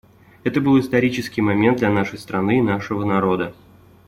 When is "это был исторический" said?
0.43-1.41